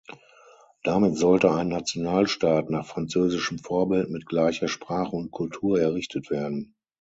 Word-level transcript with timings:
Damit 0.81 1.15
sollte 1.15 1.51
ein 1.51 1.67
Nationalstaat 1.67 2.71
nach 2.71 2.87
französischem 2.87 3.59
Vorbild 3.59 4.09
mit 4.09 4.25
gleicher 4.25 4.67
Sprache 4.67 5.15
und 5.15 5.29
Kultur 5.29 5.79
errichtet 5.79 6.31
werden. 6.31 6.73